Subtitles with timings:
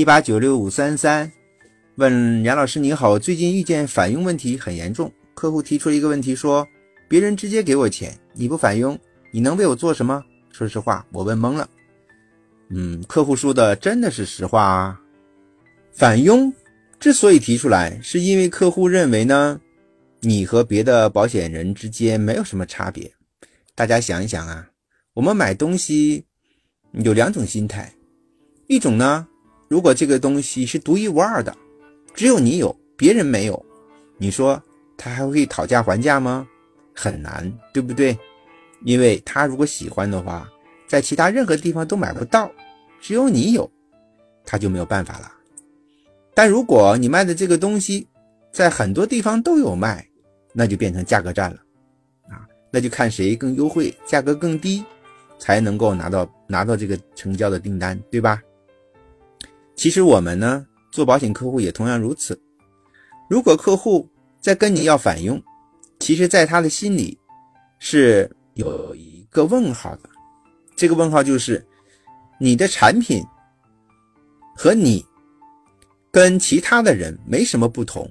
[0.00, 1.30] 一八九六五三三
[1.96, 6.66] 问杨老师你好，最近遇见返佣问题很严重，客户提出了一个问题说，
[7.06, 8.98] 别人直接给我钱，你不返佣，
[9.30, 10.24] 你能为我做什么？
[10.50, 11.68] 说实话，我问懵了。
[12.70, 14.98] 嗯，客户说的真的是实话啊。
[15.92, 16.50] 返佣
[16.98, 19.60] 之所以提出来，是因为客户认为呢，
[20.20, 23.12] 你和别的保险人之间没有什么差别。
[23.74, 24.66] 大家想一想啊，
[25.12, 26.24] 我们买东西
[26.92, 27.92] 有两种心态，
[28.66, 29.26] 一种呢，
[29.70, 31.56] 如果这个东西是独一无二的，
[32.12, 33.64] 只有你有，别人没有，
[34.18, 34.60] 你说
[34.96, 36.44] 他还会讨价还价吗？
[36.92, 38.18] 很难，对不对？
[38.84, 40.50] 因为他如果喜欢的话，
[40.88, 42.50] 在其他任何地方都买不到，
[43.00, 43.70] 只有你有，
[44.44, 45.32] 他就没有办法了。
[46.34, 48.04] 但如果你卖的这个东西
[48.50, 50.04] 在很多地方都有卖，
[50.52, 51.58] 那就变成价格战了，
[52.28, 52.42] 啊，
[52.72, 54.84] 那就看谁更优惠，价格更低，
[55.38, 58.42] 才能够拿到拿到这个成交的订单，对吧？
[59.80, 62.38] 其实我们呢，做保险客户也同样如此。
[63.30, 64.06] 如果客户
[64.38, 65.42] 在跟你要返佣，
[66.00, 67.18] 其实在他的心里
[67.78, 70.10] 是有一个问号的，
[70.76, 71.66] 这个问号就是
[72.38, 73.24] 你的产品
[74.54, 75.02] 和你。
[76.12, 78.06] 跟其他的人没什么不同，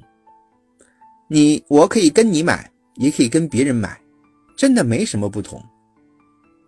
[1.28, 4.02] 你我可以跟你买，也可以跟别人买，
[4.58, 5.64] 真的没什么不同。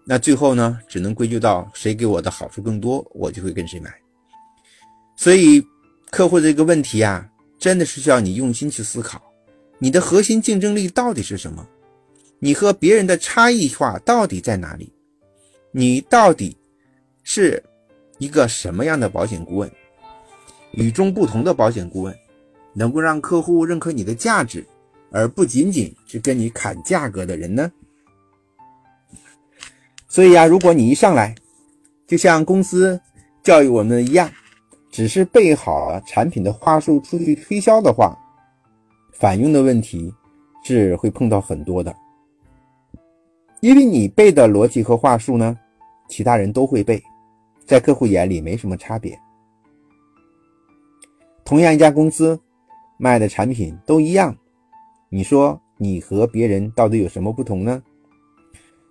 [0.06, 3.92] 那最后呢，只能归咎到谁给我的好处更多，我就会跟谁买。
[5.22, 5.64] 所以，
[6.10, 9.22] 客户这个问题啊，真的是需要你用心去思考，
[9.78, 11.64] 你的核心竞争力到底是什么？
[12.40, 14.92] 你和别人的差异化到底在哪里？
[15.72, 16.58] 你到底
[17.22, 17.64] 是
[18.18, 19.72] 一个什么样的保险顾问？
[20.72, 22.18] 与众不同的保险顾问，
[22.74, 24.66] 能够让客户认可你的价值，
[25.12, 27.72] 而不仅仅是跟你砍价格的人呢？
[30.08, 31.36] 所以啊，如果你一上来
[32.08, 33.00] 就像公司
[33.44, 34.28] 教育我们一样，
[34.92, 38.14] 只是背好了产品的话术出去推销的话，
[39.14, 40.14] 返佣的问题
[40.64, 41.96] 是会碰到很多的。
[43.62, 45.58] 因为你背的逻辑和话术呢，
[46.10, 47.02] 其他人都会背，
[47.66, 49.18] 在客户眼里没什么差别。
[51.46, 52.40] 同样一家公司
[52.98, 54.36] 卖的产品都一样，
[55.10, 57.82] 你说你和别人到底有什么不同呢？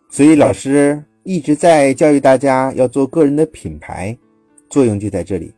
[0.09, 4.17] 所以老师一直在教育大家要做个人的品牌，
[4.69, 5.53] 作用就在这里。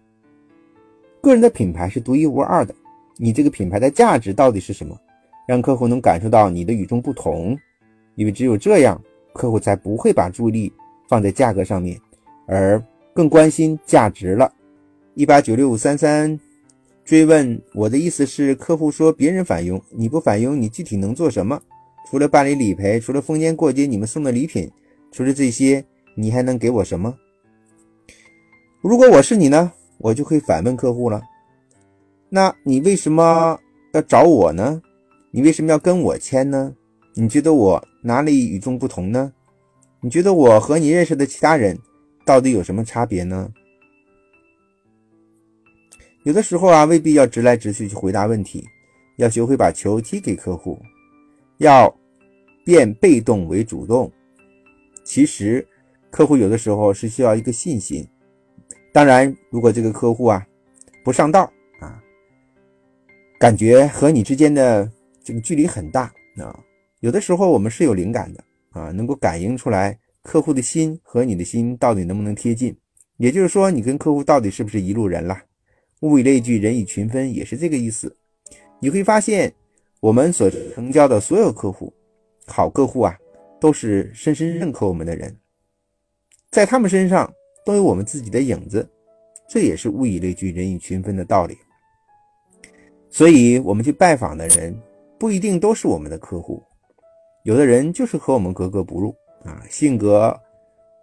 [1.22, 2.74] 个人的品牌是独一无二的，
[3.16, 4.98] 你这个品牌的价值到底是什么？
[5.46, 7.56] 让客户能感受到你的与众不同，
[8.16, 9.00] 因为只有这样，
[9.32, 10.72] 客户才不会把注意力
[11.08, 11.98] 放在价格上面，
[12.46, 12.82] 而
[13.14, 14.52] 更关心价值了。
[15.14, 16.38] 一八九六五三三。
[17.04, 21.60] 追问我的意思是，客户说别人返佣，你不返佣，你具体能做什么？
[22.08, 24.70] 除了办理理赔，除了逢年过节你们送的礼品，
[25.10, 25.84] 除了这些，
[26.14, 27.12] 你还能给我什么？
[28.80, 29.72] 如果我是你呢，
[30.02, 31.22] 我就可以反问客户了。
[32.28, 33.58] 那你为什么
[33.92, 34.82] 要找我呢？
[35.30, 36.74] 你为什么要跟我签呢？
[37.14, 39.32] 你觉得我哪里与众不同呢？
[40.00, 41.78] 你觉得我和你认识的其他人
[42.26, 43.50] 到底有什么差别呢？
[46.24, 48.64] 有的时候啊，未必要直来直去去回答问题，
[49.16, 50.78] 要学会把球踢给客户，
[51.58, 51.94] 要
[52.64, 54.10] 变被动为主动。
[55.04, 55.66] 其实，
[56.10, 58.06] 客户有的时候是需要一个信心。
[58.92, 60.46] 当然，如果这个客户啊
[61.02, 61.98] 不上道啊，
[63.38, 64.88] 感觉和你之间的
[65.24, 66.58] 这个距离很大啊，
[67.00, 72.76] 有的时候我们是有灵感的啊，能够感应出来客户的心和你的心到底能不能贴近，
[73.16, 75.40] 也就是说，你跟客户到底是不是一路人了。
[76.00, 78.14] 物以类聚，人以群分，也是这个意思。
[78.80, 79.52] 你会发现，
[80.00, 81.92] 我们所成交的所有客户，
[82.46, 83.16] 好客户啊，
[83.60, 85.36] 都是深深认可我们的人，
[86.50, 87.32] 在他们身上
[87.64, 88.88] 都有我们自己的影子，
[89.48, 91.56] 这也是物以类聚，人以群分的道理。
[93.08, 94.74] 所以，我们去拜访的人
[95.18, 96.62] 不一定都是我们的客户，
[97.44, 99.14] 有的人就是和我们格格不入
[99.44, 100.34] 啊，性格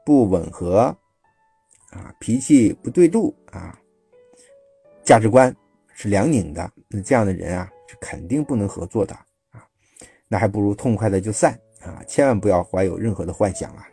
[0.04, 0.96] 不吻合
[1.92, 3.80] 啊，脾气不对度啊。
[5.04, 5.56] 价值观
[5.94, 9.14] 是两拧的，那这样的人啊是肯定不能合作的
[9.52, 9.66] 啊，
[10.28, 13.88] 那还不如痛快的就散啊，千万不要怀有任何的幻想啊。